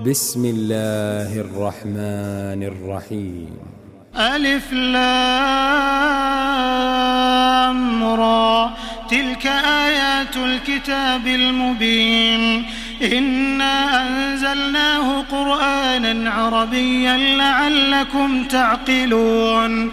[0.00, 3.56] بسم الله الرحمن الرحيم.
[4.16, 5.04] ألف لام
[8.04, 8.70] را.
[9.10, 12.64] تلك آيات الكتاب المبين.
[13.02, 19.92] إنا أنزلناه قرآنا عربيا لعلكم تعقلون.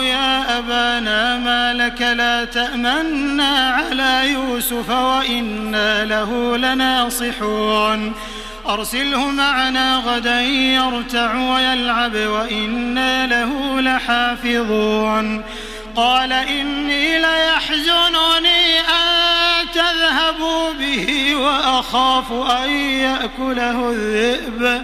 [0.57, 8.13] أبانا ما لك لا تأمنا على يوسف وإنا له لناصحون.
[8.67, 15.43] أرسله معنا غدا يرتع ويلعب وإنا له لحافظون.
[15.95, 24.83] قال إني ليحزنني أن تذهبوا به وأخاف أن يأكله الذئب.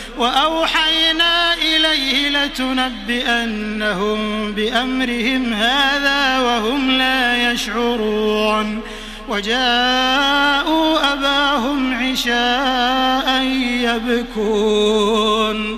[0.17, 4.19] وأوحينا إليه لتنبئنهم
[4.51, 8.81] بأمرهم هذا وهم لا يشعرون.
[9.29, 13.41] وجاءوا أباهم عشاء
[13.81, 15.77] يبكون.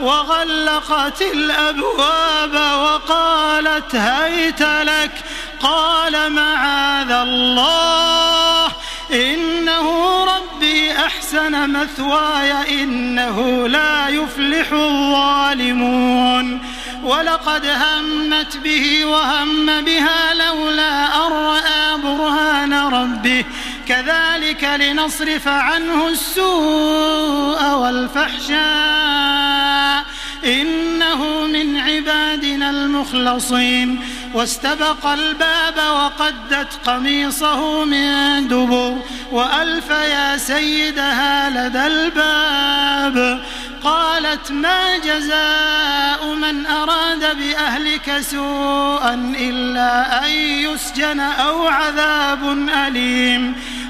[0.00, 5.10] وغلقت الأبواب وقالت هيت لك
[5.60, 8.66] قال معاذ الله
[9.12, 16.60] إنه ربي أحسن مثواي إنه لا يفلح الظالمون.
[17.02, 23.44] ولقد همت به وهم بها لولا أن رأى برهان ربه
[23.88, 28.60] كذلك لنصرف عنه السوء والفحشاء.
[30.44, 34.00] إنه من عبادنا المخلصين.
[34.34, 38.96] واستبق الباب وقدت قميصه من دبر.
[39.32, 43.44] وألف يا سيدها لدى الباب.
[43.84, 53.56] قالت ما جزاء من أراد بأهلك سوءا إلا أن يسجن أو عذاب أليم.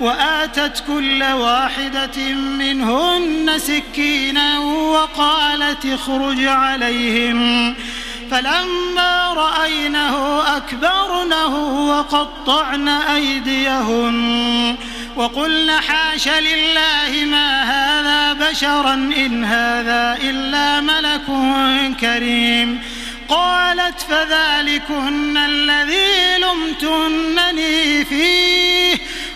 [0.00, 7.74] وآتت كل واحدة منهن سكينا وقالت اخرج عليهم.
[8.30, 11.56] فلما رأينه أكبرنه
[11.88, 14.76] وقطعن أيديهن.
[15.16, 21.26] وقلن حاش لله ما هذا بشرا إن هذا إلا ملك
[22.00, 22.82] كريم.
[23.28, 28.96] قالت فذلكن الذي لمتنني فيه.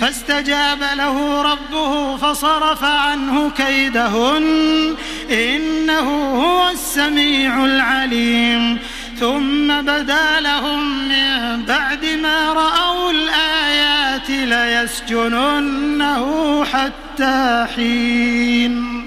[0.00, 4.96] فاستجاب له ربه فصرف عنه كيدهن
[5.30, 8.78] إنه هو السميع العليم.
[9.20, 16.24] ثم بدا لهم من بعد ما رأوا الآيات ليسجننه
[16.64, 19.00] حتى حين.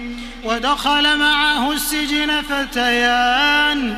[0.43, 3.97] ودخل معه السجن فتيان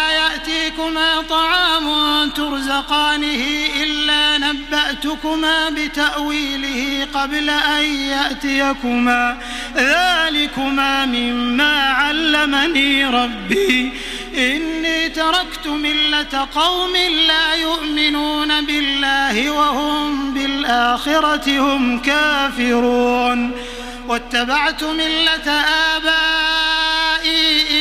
[0.41, 1.85] يأتيكما طعام
[2.29, 3.43] ترزقانه
[3.83, 9.37] إلا نبأتكما بتأويله قبل أن يأتيكما.
[9.75, 13.93] ذلكما مما علمني ربي.
[14.37, 16.93] إني تركت ملة قوم
[17.27, 23.51] لا يؤمنون بالله وهم بالآخرة هم كافرون.
[24.07, 25.51] واتبعت ملة
[25.95, 26.50] آبائي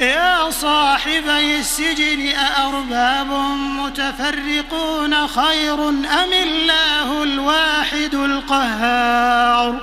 [0.00, 3.30] يا صاحبي السجن أأرباب
[3.78, 9.80] متفرقون خير أم الله الواحد القهار؟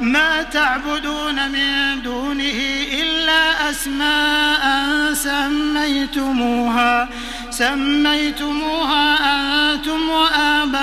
[0.00, 2.60] ما تعبدون من دونه
[2.92, 4.62] إلا أسماء
[5.14, 7.08] سميتموها
[7.50, 9.16] سميتموها
[9.72, 10.80] أنتم وآباؤكم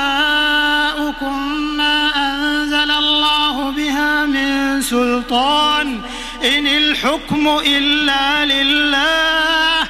[1.77, 6.01] ما أنزل الله بها من سلطان.
[6.43, 9.81] إن الحكم إلا لله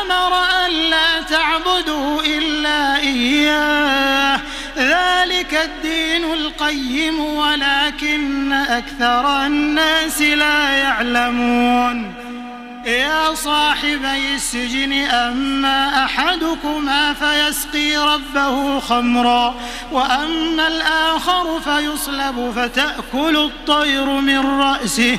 [0.00, 4.40] أمر أن لا تعبدوا إلا إياه.
[4.76, 12.14] ذلك الدين القيم ولكن أكثر الناس لا يعلمون.
[12.86, 19.54] يا صاحبي السجن أما أحدكما فيسقي ربه خمرا
[19.92, 25.18] وأما الآخر فيصلب فتأكل الطير من رأسه.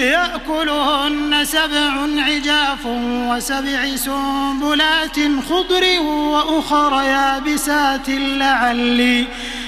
[0.00, 2.86] يأكلهن سبع عجاف
[3.30, 5.16] وسبع سنبلات
[5.50, 9.26] خضر وأخر يابسات لعلي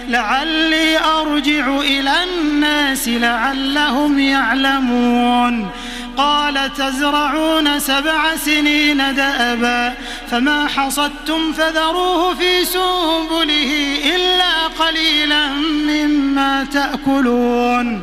[0.08, 5.70] لعلي أرجع إلى الناس لعلهم يعلمون.
[6.16, 9.94] قال تزرعون سبع سنين دأبا
[10.30, 15.46] فما حصدتم فذروه في سنبله إلا قليلا
[15.88, 18.02] مما تأكلون.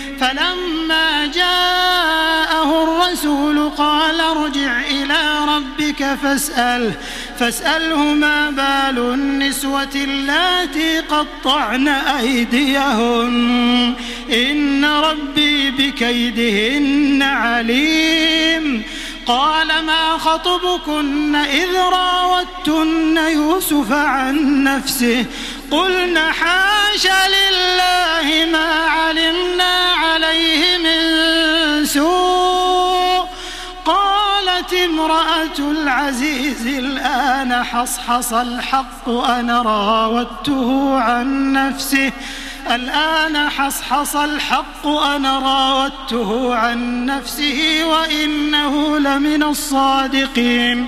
[0.21, 6.93] فلما جاءه الرسول قال ارجع إلى ربك فاسأله
[7.39, 13.93] فاسأله ما بال النسوة اللاتي قطعن أيديهن؟
[14.31, 18.83] إن ربي بكيدهن عليم.
[19.25, 25.25] قال ما خطبكن إذ راوتن يوسف عن نفسه؟
[25.71, 29.80] قلنا حاش لله ما علمنا.
[30.31, 33.25] عليه من سوء.
[33.85, 42.11] قالت امرأة العزيز الآن حصحص الحق أنا راودته عن نفسه.
[42.71, 50.87] الآن حصحص الحق أنا راودته عن نفسه وإنه لمن الصادقين.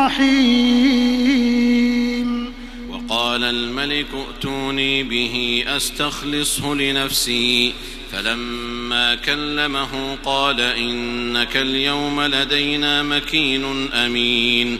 [3.83, 7.73] الملك ائتوني به أستخلصه لنفسي.
[8.11, 14.79] فلما كلمه قال إنك اليوم لدينا مكين أمين.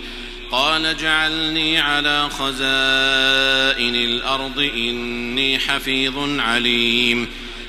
[0.51, 7.27] قال اجعلني على خزائن الأرض إني حفيظ عليم.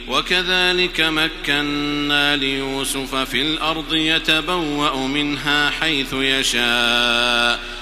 [0.09, 7.82] وكذلك مكنا ليوسف في الأرض يتبوأ منها حيث يشاء.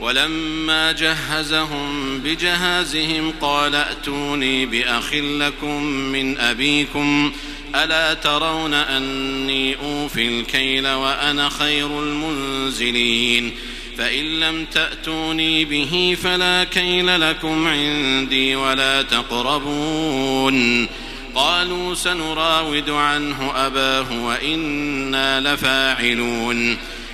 [0.00, 7.32] ولما جهزهم بجهازهم قال ائتوني بأخ لكم من أبيكم
[7.74, 13.52] ألا ترون أني أوفي الكيل وأنا خير المنزلين
[13.98, 20.88] فإن لم تأتوني به فلا كيل لكم عندي ولا تقربون
[21.34, 26.76] قالوا سنراود عنه أباه وإنا لفاعلون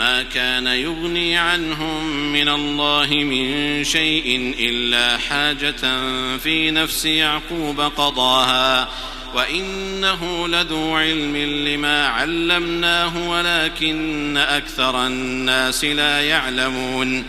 [0.00, 6.00] ما كان يغني عنهم من الله من شيء إلا حاجة
[6.38, 8.88] في نفس يعقوب قضاها
[9.34, 17.24] وإنه لذو علم لما علمناه ولكن أكثر الناس لا يعلمون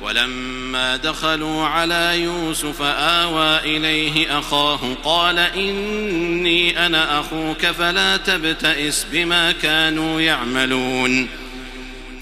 [0.00, 10.20] ولما دخلوا على يوسف آوى إليه أخاه قال إني أنا أخوك فلا تبتئس بما كانوا
[10.20, 11.28] يعملون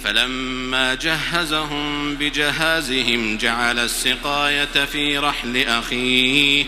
[0.04, 6.64] فلما جهزهم بجهازهم جعل السقاية في رحل أخيه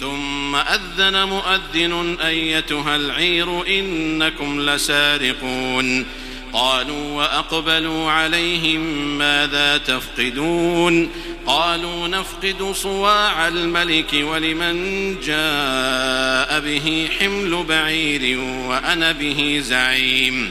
[0.00, 6.06] ثم أذن مؤذن أيتها العير إنكم لسارقون.
[6.52, 8.80] قالوا وأقبلوا عليهم
[9.18, 11.10] ماذا تفقدون؟
[11.46, 14.76] قالوا نفقد صواع الملك ولمن
[15.20, 20.50] جاء به حمل بعير وأنا به زعيم.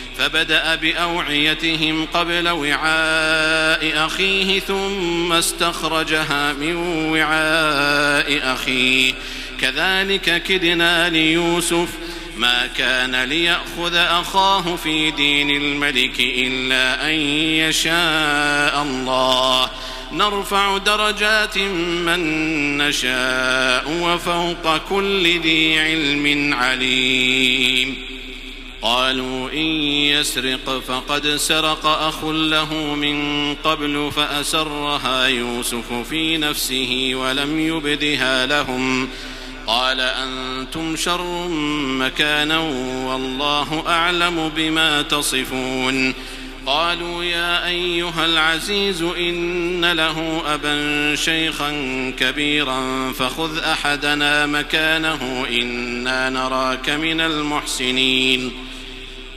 [0.21, 6.75] فبدأ بأوعيتهم قبل وعاء أخيه ثم استخرجها من
[7.11, 9.13] وعاء أخيه.
[9.61, 11.87] كذلك كدنا ليوسف
[12.37, 17.15] ما كان ليأخذ أخاه في دين الملك إلا أن
[17.69, 19.69] يشاء الله.
[20.11, 28.20] نرفع درجات من نشاء وفوق كل ذي علم عليم.
[28.81, 29.65] قالوا إن
[30.13, 39.09] يسرق فقد سرق أخ له من قبل فأسرها يوسف في نفسه ولم يبدها لهم.
[39.67, 41.47] قال أنتم شر
[41.99, 42.59] مكانا
[43.05, 46.13] والله أعلم بما تصفون.
[46.65, 51.71] قالوا يا أيها العزيز إن له أبا شيخا
[52.19, 58.70] كبيرا فخذ أحدنا مكانه إنا نراك من المحسنين.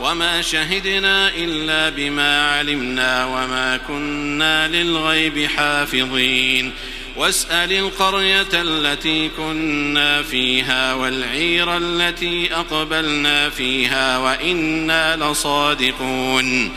[0.00, 6.72] وما شهدنا إلا بما علمنا وما كنا للغيب حافظين
[7.16, 16.72] واسأل القرية التي كنا فيها والعير التي أقبلنا فيها وإنا لصادقون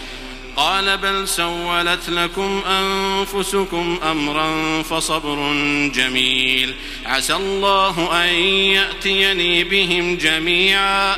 [0.58, 5.54] قال بل سولت لكم أنفسكم أمرا فصبر
[5.96, 6.74] جميل
[7.06, 8.34] عسى الله أن
[8.74, 11.18] يأتيني بهم جميعا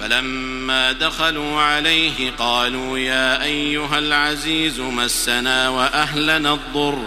[0.00, 6.98] فلما دخلوا عليه قالوا يا أيها العزيز مسنا وأهلنا الضر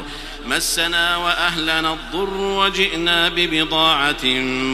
[0.45, 4.25] مسنا وأهلنا الضر وجئنا ببضاعة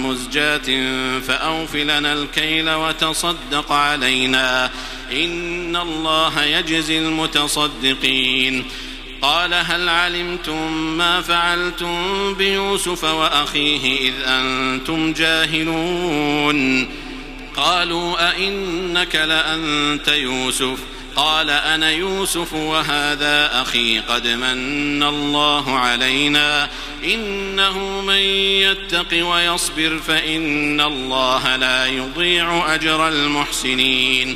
[0.06, 4.72] مزجاة فأوفلنا الكيل وتصدق علينا
[5.12, 8.66] إن الله يجزي المتصدقين.
[9.22, 16.90] قال هل علمتم ما فعلتم بيوسف وأخيه إذ أنتم جاهلون؟
[17.60, 20.80] قالوا أئنك لأنت يوسف؟
[21.16, 26.70] قال أنا يوسف وهذا أخي قد من الله علينا.
[27.04, 34.36] إنه من يتق ويصبر فإن الله لا يضيع أجر المحسنين.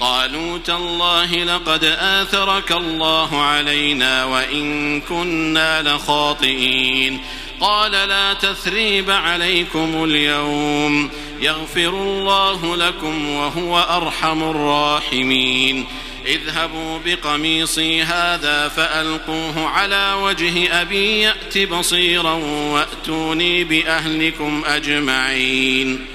[0.00, 7.20] قالوا تالله لقد آثرك الله علينا وإن كنا لخاطئين.
[7.60, 11.10] قال لا تثريب عليكم اليوم.
[11.40, 15.86] يغفر الله لكم وهو أرحم الراحمين.
[16.26, 22.32] اذهبوا بقميصي هذا فألقوه على وجه أبي يأت بصيرا
[22.72, 26.06] وأتوني بأهلكم أجمعين.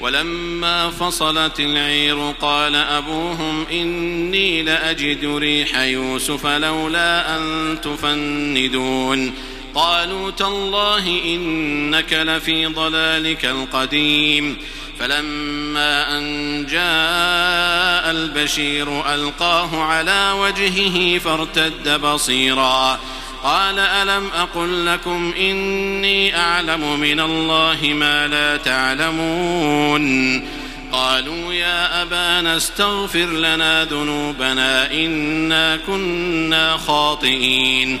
[0.00, 9.32] ولما فصلت العير قال أبوهم إني لأجد ريح يوسف لولا أن تفندون.
[9.78, 14.56] قالوا تالله إنك لفي ضلالك القديم.
[14.98, 22.98] فلما أن جاء البشير ألقاه على وجهه فارتد بصيراً.
[23.42, 30.48] قال ألم أقل لكم إني أعلم من الله ما لا تعلمون.
[30.92, 38.00] قالوا يا أبانا استغفر لنا ذنوبنا إنا كنا خاطئين.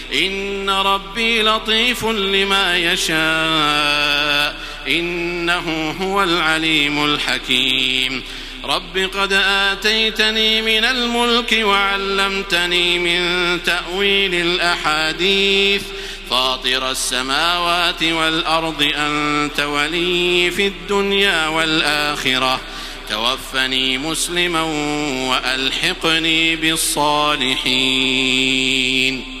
[0.13, 4.55] إن ربي لطيف لما يشاء.
[4.87, 8.23] إنه هو العليم الحكيم.
[8.63, 15.83] رب قد آتيتني من الملك وعلمتني من تأويل الأحاديث.
[16.29, 22.61] فاطر السماوات والأرض أنت ولي في الدنيا والآخرة.
[23.09, 24.61] توفني مسلما
[25.29, 29.40] وألحقني بالصالحين.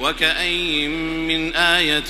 [0.00, 0.88] وكأي
[1.28, 2.00] من آية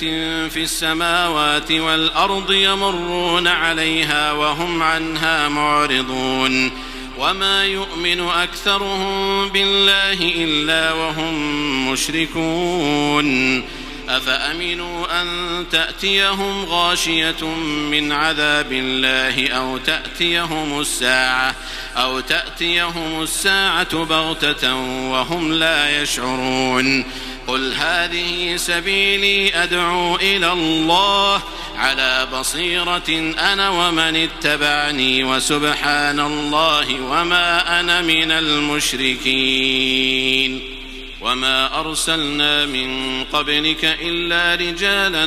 [0.49, 6.71] في السماوات والأرض يمرون عليها وهم عنها معرضون
[7.17, 13.63] وما يؤمن أكثرهم بالله إلا وهم مشركون
[14.09, 15.27] أفأمنوا أن
[15.71, 17.45] تأتيهم غاشية
[17.91, 21.55] من عذاب الله أو تأتيهم الساعة
[21.97, 24.75] أو تأتيهم الساعة بغتة
[25.09, 27.05] وهم لا يشعرون
[27.47, 31.41] قل هذه سبيلي أدعو إلى الله
[31.75, 39.81] على بصيرة أنا ومن اتبعني وسبحان الله وما أنا من المشركين
[41.21, 45.25] وما أرسلنا من قبلك إلا رجالا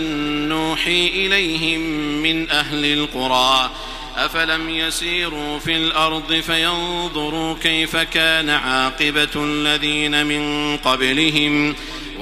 [0.48, 1.80] نوحي إليهم
[2.22, 3.70] من أهل القرى
[4.16, 11.74] أفلم يسيروا في الأرض فينظروا كيف كان عاقبة الذين من قبلهم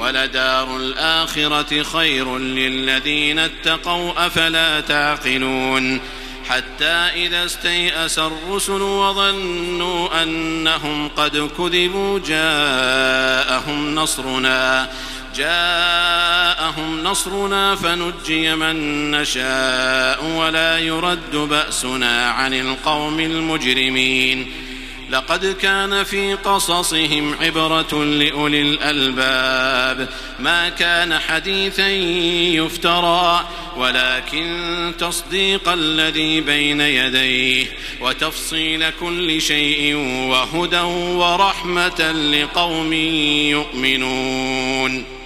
[0.03, 6.01] ولدار الآخرة خير للذين اتقوا أفلا تعقلون؟
[6.49, 14.88] حتى إذا استيأس الرسل وظنوا أنهم قد كذبوا جاءهم نصرنا
[15.37, 24.53] جاءهم نصرنا فنجي من نشاء ولا يرد بأسنا عن القوم المجرمين.
[25.12, 30.09] لقد كان في قصصهم عبرة لأولي الألباب.
[30.38, 31.88] ما كان حديثا
[32.57, 37.66] يفترى ولكن تصديق الذي بين يديه
[38.01, 39.96] وتفصيل كل شيء
[40.31, 42.92] وهدى ورحمة لقوم
[43.53, 45.21] يؤمنون.